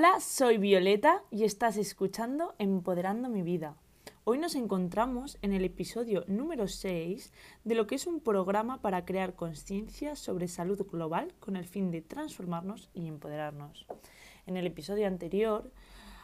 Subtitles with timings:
[0.00, 3.74] Hola, soy Violeta y estás escuchando Empoderando mi vida.
[4.22, 7.32] Hoy nos encontramos en el episodio número 6
[7.64, 11.90] de lo que es un programa para crear conciencia sobre salud global con el fin
[11.90, 13.88] de transformarnos y empoderarnos.
[14.46, 15.72] En el episodio anterior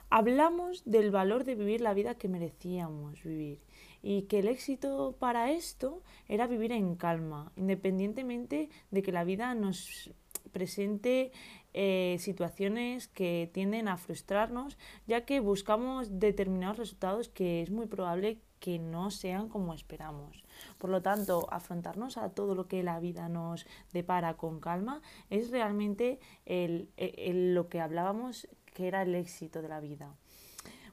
[0.09, 3.61] hablamos del valor de vivir la vida que merecíamos vivir
[4.03, 9.53] y que el éxito para esto era vivir en calma, independientemente de que la vida
[9.57, 10.13] nos
[10.53, 11.33] presente
[11.75, 18.39] eh, situaciones que tienden a frustrarnos, ya que buscamos determinados resultados que es muy probable
[18.61, 20.43] que no sean como esperamos.
[20.79, 25.51] Por lo tanto, afrontarnos a todo lo que la vida nos depara con calma es
[25.51, 30.15] realmente lo que hablábamos que era el éxito de la vida.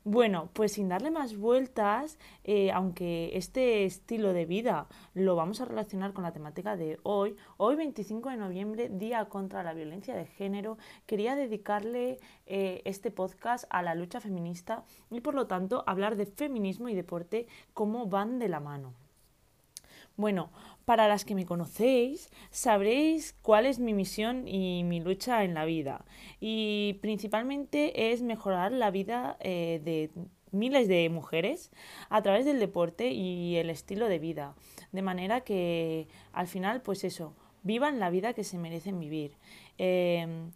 [0.04, 5.66] Bueno, pues sin darle más vueltas, eh, aunque este estilo de vida lo vamos a
[5.66, 10.26] relacionar con la temática de hoy, hoy 25 de noviembre, Día contra la Violencia de
[10.26, 16.16] Género, quería dedicarle eh, este podcast a la lucha feminista y por lo tanto hablar
[16.16, 18.96] de feminismo y deporte como van de la mano.
[20.18, 20.50] Bueno,
[20.86, 25.66] para las que me conocéis, sabréis cuál es mi misión y mi lucha en la
[25.66, 26.06] vida.
[26.40, 30.10] Y principalmente es mejorar la vida eh, de
[30.52, 31.72] miles de mujeres
[32.10, 34.56] a través del deporte y el estilo de vida.
[34.92, 39.38] De manera que al final, pues eso, vivan la vida que se merecen vivir.
[39.78, 40.52] Em,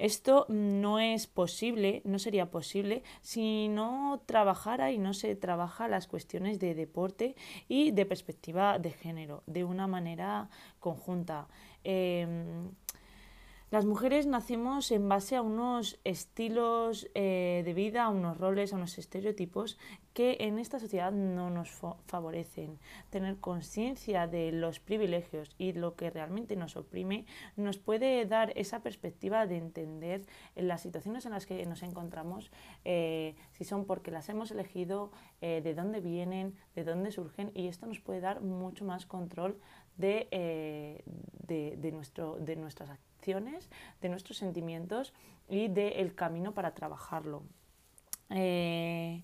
[0.00, 6.06] esto no es posible, no sería posible si no trabajara y no se trabaja las
[6.06, 7.36] cuestiones de deporte
[7.68, 11.48] y de perspectiva de género de una manera conjunta.
[11.84, 12.70] Em,
[13.70, 18.76] las mujeres nacemos en base a unos estilos eh, de vida, a unos roles, a
[18.76, 19.78] unos estereotipos
[20.14, 21.70] que en esta sociedad no nos
[22.06, 22.78] favorecen.
[23.10, 28.80] Tener conciencia de los privilegios y lo que realmente nos oprime nos puede dar esa
[28.80, 30.22] perspectiva de entender
[30.56, 32.50] las situaciones en las que nos encontramos,
[32.84, 37.68] eh, si son porque las hemos elegido, eh, de dónde vienen, de dónde surgen y
[37.68, 39.58] esto nos puede dar mucho más control
[39.96, 41.02] de,
[41.46, 43.10] de, nuestro, de nuestras actividades
[44.00, 45.12] de nuestros sentimientos
[45.48, 47.42] y del camino para trabajarlo.
[48.30, 49.22] Eh,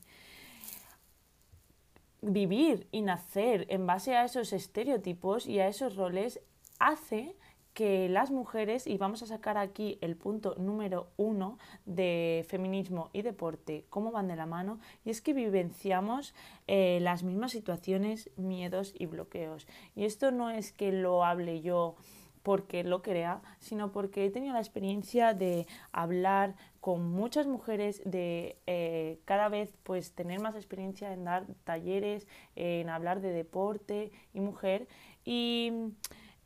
[2.27, 6.41] vivir y nacer en base a esos estereotipos y a esos roles
[6.79, 7.37] hace
[7.77, 13.21] que las mujeres, y vamos a sacar aquí el punto número uno de feminismo y
[13.21, 16.35] deporte, cómo van de la mano, y es que vivenciamos
[16.67, 19.69] eh, las mismas situaciones, miedos y bloqueos.
[19.95, 21.97] Y esto no es que lo hable yo
[22.47, 28.57] porque lo crea, sino porque he tenido la experiencia de hablar con muchas mujeres, de
[28.69, 34.39] eh, cada vez pues tener más experiencia en dar talleres, en hablar de deporte y
[34.39, 34.87] mujer
[35.25, 35.73] y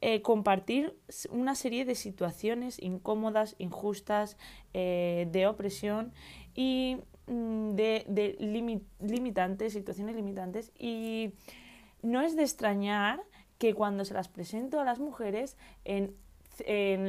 [0.00, 0.96] eh, compartir
[1.28, 4.38] una serie de situaciones incómodas, injustas,
[4.72, 6.14] eh, de opresión
[6.54, 6.96] y
[7.26, 8.36] mm, de,
[9.00, 11.34] limitantes, situaciones limitantes y
[12.00, 13.20] no es de extrañar
[13.60, 16.16] que cuando se las presento a las mujeres, en,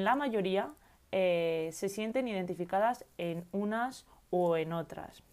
[0.04, 0.74] la mayoría
[1.14, 5.24] eh, se sienten identificadas en unas o en otras.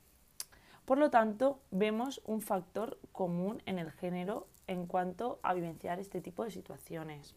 [0.84, 6.20] Por lo tanto, vemos un factor común en el género en cuanto a vivenciar este
[6.20, 7.34] tipo de situaciones.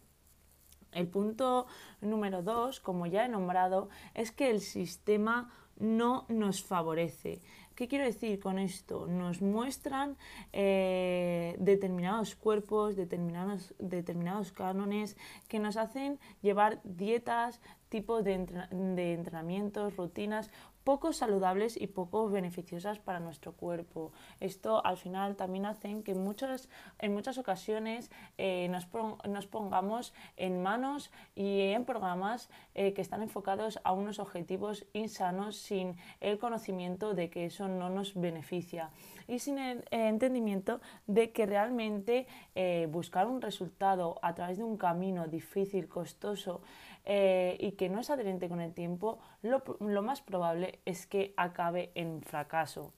[0.92, 1.66] El punto
[2.02, 7.42] número dos, como ya he nombrado, es que el sistema no nos favorece.
[7.76, 9.08] ¿Qué quiero decir con esto?
[9.08, 10.18] Nos muestran
[10.54, 15.16] eh, determinados cuerpos, determinados, determinados cánones
[15.48, 17.62] que nos hacen llevar dietas,
[17.92, 18.38] tipos de,
[18.72, 20.50] de entrenamientos, rutinas
[20.84, 24.12] poco saludables y poco beneficiosas para nuestro cuerpo.
[24.40, 26.70] Esto al final también hace que muchas,
[27.00, 28.88] en muchas ocasiones eh, nos,
[29.28, 35.58] nos, pongamos en manos y en programas eh, que están enfocados a unos objetivos insanos
[35.58, 38.90] sin el conocimiento de que eso no nos beneficia
[39.32, 44.76] y sin el entendimiento de que realmente eh, buscar un resultado a través de un
[44.76, 46.62] camino difícil, costoso,
[47.06, 51.92] eh, y que no es adherente con el tiempo, lo, más probable es que acabe
[51.96, 52.92] en fracaso.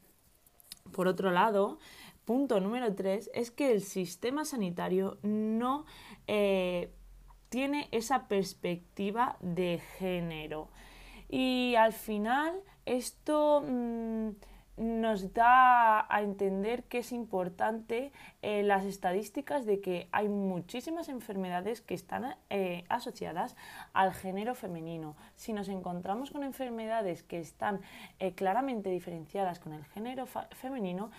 [0.91, 1.77] Por otro lado,
[2.25, 5.86] punto número tres es que el sistema sanitario no
[6.25, 6.91] eh,
[7.50, 10.69] tiene esa perspectiva de género.
[11.29, 14.29] Y al final esto mm,
[14.77, 18.11] nos da a entender que es importante
[18.41, 23.55] eh, las estadísticas de que hay muchísimas enfermedades que están eh, asociadas
[23.93, 25.15] al género femenino.
[25.35, 27.81] Si nos encontramos con enfermedades que están
[28.19, 31.11] eh, claramente diferenciadas con el género femenino,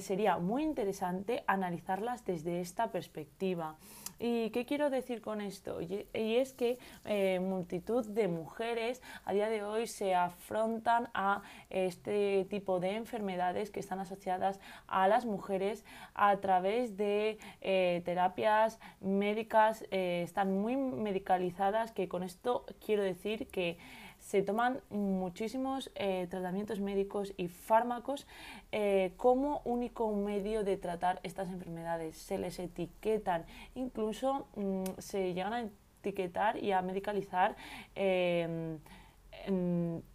[0.00, 3.76] sería muy interesante analizarlas desde esta perspectiva.
[4.18, 5.80] ¿Y qué quiero decir con esto?
[5.80, 12.44] Y, es que eh, multitud de mujeres a día de hoy se afrontan a este
[12.50, 15.84] tipo de enfermedades que están asociadas a las mujeres
[16.14, 23.46] a través de eh, terapias médicas, eh, están muy medicalizadas, que con esto quiero decir
[23.48, 23.78] que
[24.28, 28.26] se toman muchísimos eh, tratamientos médicos y fármacos
[28.72, 32.18] eh, como único medio de tratar estas enfermedades.
[32.18, 35.62] Se les etiquetan, incluso mm, se llegan a
[36.02, 37.56] etiquetar y a medicalizar
[37.94, 38.78] em,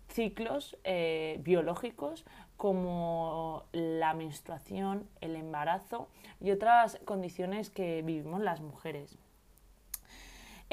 [0.10, 2.24] ciclos eh, biológicos
[2.56, 6.08] como la menstruación, el embarazo
[6.40, 9.18] y otras condiciones que vivimos las mujeres.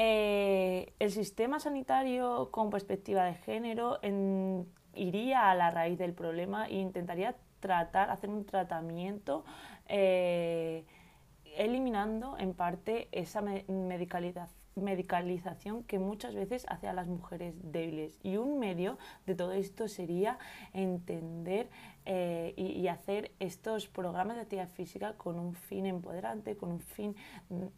[0.02, 3.98] Eh, el sistema sanitario con perspectiva de género
[4.94, 9.44] iría a la raíz del problema e intentaría tratar, hacer un tratamiento
[9.88, 10.86] eh,
[11.54, 18.18] eliminando en parte esa medicalización medicalización que muchas veces hace a las mujeres débiles.
[18.22, 20.38] Y un medio de todo esto sería
[20.72, 21.68] entender
[22.06, 27.14] eh, y, hacer estos programas de actividad física con un fin empoderante, con un fin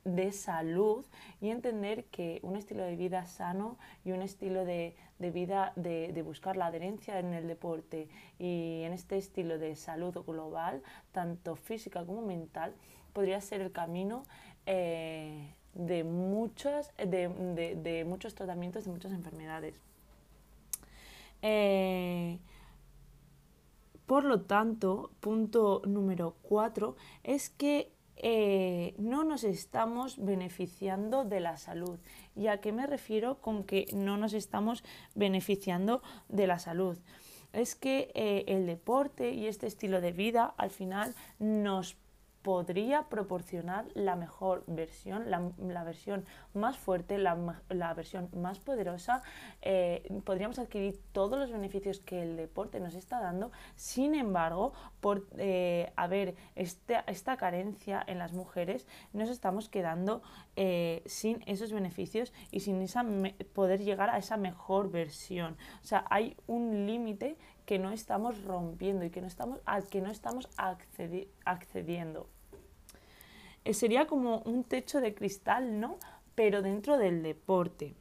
[0.04, 1.04] de salud
[1.40, 6.56] y entender que un estilo de vida sano y un estilo de, vida de, buscar
[6.56, 12.22] la adherencia en el deporte y en este estilo de salud global, tanto física como
[12.22, 12.74] mental,
[13.12, 14.22] podría ser el camino.
[14.66, 19.74] Eh, de, muchas, de, muchos tratamientos de muchas enfermedades.
[21.42, 22.38] Eh,
[24.06, 31.56] por lo tanto, punto número cuatro es que eh, no nos estamos beneficiando de la
[31.56, 31.98] salud.
[32.36, 34.84] ¿Y a qué me refiero con que no nos estamos
[35.14, 36.98] beneficiando de la salud?
[37.52, 41.96] Es que eh, el deporte y este estilo de vida al final nos
[42.42, 46.24] podría proporcionar la mejor versión, la, versión
[46.54, 49.22] más fuerte, la, versión más poderosa.
[49.62, 53.52] Eh, podríamos adquirir todos los beneficios que el deporte nos está dando.
[53.76, 60.22] Sin embargo, por eh, haber este, esta carencia en las mujeres, nos estamos quedando
[60.56, 63.04] eh, sin esos beneficios y sin esa
[63.54, 65.56] poder llegar a esa mejor versión.
[65.82, 67.36] O sea, hay un límite
[67.66, 72.28] que no estamos rompiendo y que no estamos, al que no estamos accediendo.
[73.64, 75.98] Eh, sería como un techo de cristal, ¿no?
[76.34, 77.94] Pero dentro del deporte.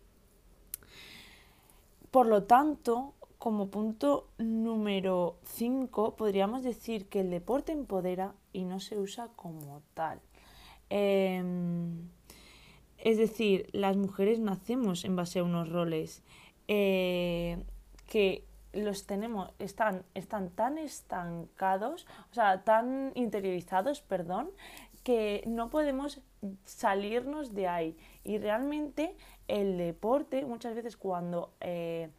[2.09, 8.79] Por lo tanto, como punto número 5, podríamos decir que el deporte empodera y no
[8.79, 10.19] se usa como tal.
[10.89, 12.09] Em,
[12.97, 16.21] es decir, las mujeres nacemos en base a unos roles
[16.67, 17.63] eh,
[18.07, 24.51] que los tenemos, están, están tan estancados, o sea, tan interiorizados, perdón,
[25.03, 26.21] que no podemos
[26.63, 27.97] salirnos de ahí.
[28.23, 29.15] Y realmente
[29.47, 32.09] el deporte, muchas veces cuando eh,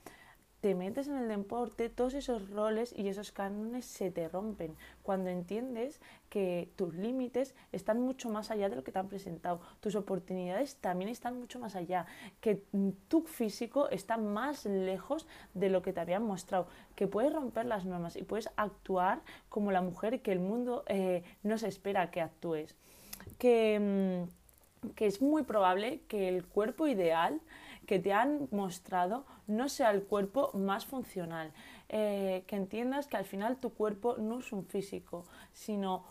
[0.63, 5.29] te metes en el deporte, todos esos roles y esos cánones se te rompen cuando
[5.29, 9.97] entiendes que tus límites están mucho más allá de lo que te han presentado, tus
[9.97, 12.07] oportunidades también están mucho más allá,
[12.41, 12.63] que
[13.09, 17.85] tu físico está más lejos de lo que te habían mostrado, que puedes romper las
[17.85, 22.21] normas y puedes actuar como la mujer que el mundo eh, no se espera que
[22.21, 22.77] actúes.
[23.37, 27.41] Que, mm, que es muy probable que el cuerpo ideal
[27.87, 31.53] que te han mostrado no sea el cuerpo más funcional.
[31.89, 36.05] Eh, que entiendas que al final tu cuerpo no es un físico, sino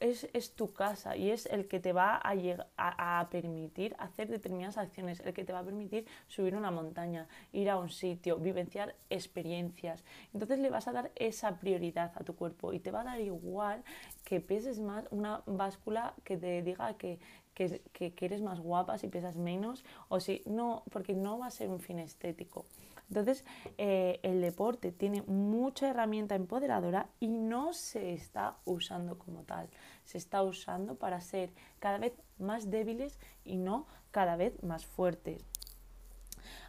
[0.00, 5.20] es, tu casa y es el que te va a, a, permitir hacer determinadas acciones,
[5.20, 10.04] el que te va a permitir subir una montaña, ir a un sitio, vivenciar experiencias.
[10.32, 13.20] Entonces le vas a dar esa prioridad a tu cuerpo y te va a dar
[13.20, 13.82] igual
[14.24, 17.18] que peses más una báscula que te diga que,
[17.54, 21.70] que, eres más guapa si pesas menos o si no, porque no va a ser
[21.70, 22.66] un fin estético.
[23.08, 23.44] Entonces,
[23.78, 29.68] eh, el deporte tiene mucha herramienta empoderadora y no se está usando como tal.
[30.04, 35.44] Se está usando para ser cada vez más débiles y no cada vez más fuertes.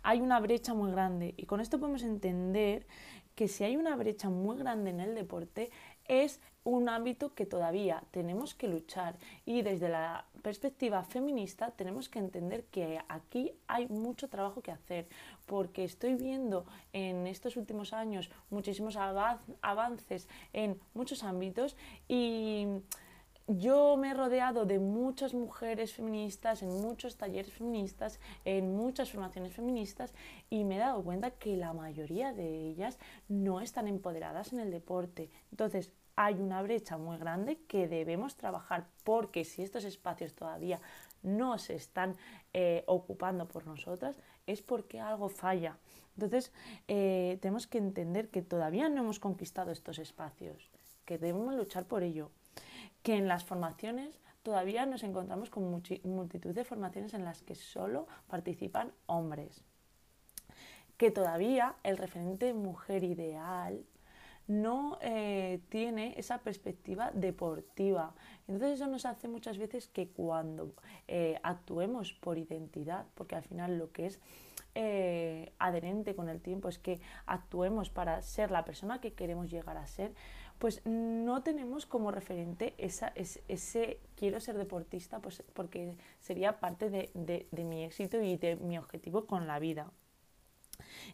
[0.03, 2.87] Hay una brecha muy grande y con esto podemos entender
[3.35, 5.69] que si hay una brecha muy grande en el deporte
[6.07, 12.19] es un ámbito que todavía tenemos que luchar y desde la perspectiva feminista tenemos que
[12.19, 15.07] entender que aquí hay mucho trabajo que hacer
[15.45, 21.77] porque estoy viendo en estos últimos años muchísimos avances en muchos ámbitos
[22.09, 22.67] y
[23.47, 29.53] yo me he rodeado de muchas mujeres feministas, en muchos talleres feministas, en muchas formaciones
[29.53, 30.13] feministas
[30.49, 32.99] y me he dado cuenta que la mayoría de ellas
[33.29, 35.29] no están empoderadas en el deporte.
[35.51, 40.81] Entonces, hay una brecha muy grande que debemos trabajar porque si estos espacios todavía
[41.21, 42.15] no se están
[42.53, 45.77] eh, ocupando por nosotras es porque algo falla.
[46.15, 46.51] Entonces
[46.87, 50.71] eh, tenemos que entender que todavía no hemos conquistado estos espacios,
[51.05, 52.31] que debemos luchar por ello,
[53.07, 58.05] que en las formaciones todavía nos encontramos con multitud de formaciones en las que solo
[58.27, 59.63] participan hombres,
[60.97, 63.85] que todavía el referente mujer ideal
[64.47, 68.13] no eh, tiene esa perspectiva deportiva.
[68.49, 70.73] Entonces eso nos hace muchas veces que cuando
[71.07, 74.19] eh, actuemos por identidad, porque al final lo que es
[74.75, 79.77] eh, adherente con el tiempo es que actuemos para ser la persona que queremos llegar
[79.77, 80.13] a ser,
[80.59, 87.11] pues no tenemos como referente esa, ese, quiero ser deportista, pues porque sería parte de,
[87.51, 89.91] de mi éxito y de mi objetivo con la vida.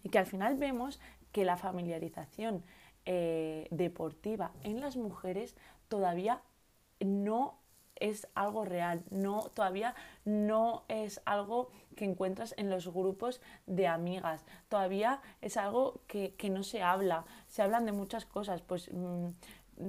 [0.04, 1.00] Y que al final vemos
[1.32, 2.64] que la familiarización
[3.06, 5.58] eh, deportiva en las mujeres
[5.90, 6.42] todavía
[7.02, 7.60] no
[8.04, 9.96] es algo real, no, todavía
[10.26, 16.64] no es algo que encuentras en los grupos de amigas, todavía es algo que, no
[16.64, 19.28] se habla, se hablan de muchas cosas, pues mm,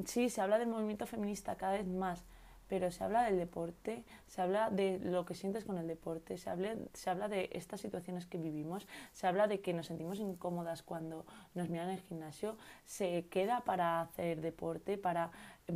[0.05, 2.25] sí, se habla del movimiento feminista cada vez más,
[2.69, 6.51] pero se habla del deporte, se habla de lo que sientes con el deporte, se
[6.51, 10.83] habla, se habla de estas situaciones que vivimos, se habla de que nos sentimos incómodas
[10.83, 15.31] cuando nos miran en el gimnasio, se queda para hacer deporte, para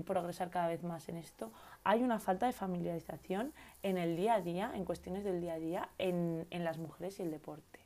[0.04, 1.52] progresar cada vez más en esto.
[1.84, 3.52] Hay una falta de familiarización
[3.82, 7.18] en el día a día, en cuestiones del día a día, en, en las mujeres
[7.18, 7.80] y el deporte.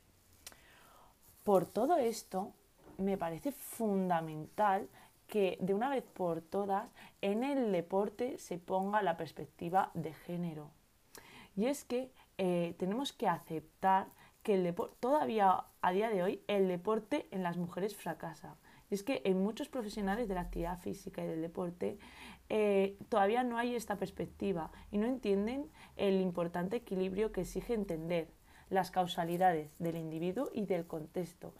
[1.44, 2.52] Por todo esto,
[2.98, 4.88] me parece fundamental
[5.26, 10.70] que de una vez por todas en el deporte se ponga la perspectiva de género.
[11.56, 14.08] Y es que eh, tenemos que aceptar
[14.42, 18.56] que el todavía a día de hoy el deporte en las mujeres fracasa.
[18.90, 21.98] Y es que en muchos profesionales de la actividad física y del deporte
[22.48, 28.28] eh, todavía no hay esta perspectiva y no entienden el importante equilibrio que exige entender
[28.68, 31.54] las causalidades del individuo y del contexto.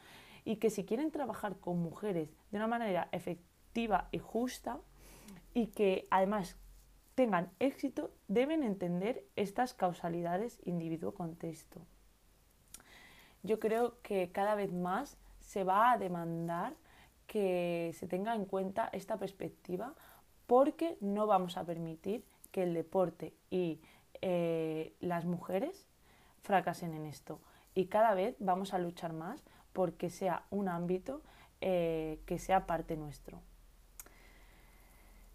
[0.45, 4.81] Y que si quieren trabajar con mujeres de una manera efectiva, y justa
[5.55, 6.57] y que además
[7.15, 11.81] tengan éxito, deben entender estas causalidades individuo-contexto.
[13.43, 16.75] Yo creo que cada vez más se va a demandar
[17.27, 19.95] que se tenga en cuenta esta perspectiva
[20.47, 23.81] porque no vamos a permitir que el deporte y
[24.21, 25.87] eh, las mujeres
[26.43, 27.41] fracasen en esto.
[27.75, 31.23] Y cada vez vamos a luchar más porque sea un ámbito
[31.61, 33.41] eh, que sea parte nuestro.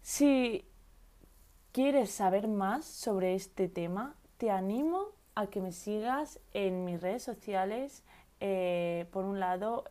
[0.02, 0.64] Si
[1.72, 7.22] quieres saber más sobre este tema, te animo a que me sigas en mis redes
[7.22, 8.04] sociales,
[8.40, 9.84] eh, por un lado,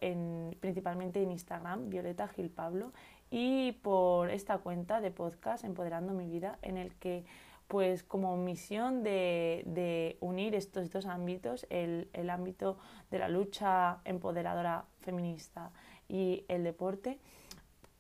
[0.59, 2.91] principalmente en Instagram, Violeta Gil Pablo,
[3.29, 7.25] y por esta cuenta de podcast Empoderando mi vida, en el que
[7.67, 12.77] pues como misión de, unir estos dos ámbitos, el, el, ámbito
[13.11, 15.71] de la lucha empoderadora feminista
[16.07, 17.19] y el deporte,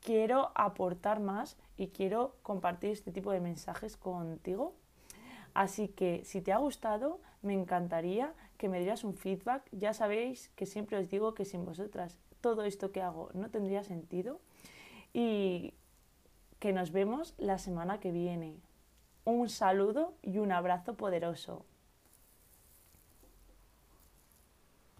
[0.07, 4.73] quiero aportar más y quiero compartir este tipo de mensajes contigo.
[5.53, 9.67] Así que si te ha gustado, me encantaría que me dieras un feedback.
[9.73, 13.83] Ya sabéis que siempre os digo que sin vosotras todo esto que hago no tendría
[13.83, 14.39] sentido.
[15.11, 15.73] Y
[16.59, 18.61] que nos vemos la semana que viene.
[19.25, 21.65] Un saludo y un abrazo poderoso.